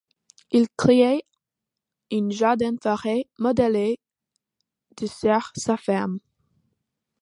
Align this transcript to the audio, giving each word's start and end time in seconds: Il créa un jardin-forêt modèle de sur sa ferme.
Il 0.49 0.65
créa 0.75 1.19
un 2.11 2.29
jardin-forêt 2.31 3.27
modèle 3.37 3.97
de 4.97 5.05
sur 5.05 5.51
sa 5.55 5.77
ferme. 5.77 6.19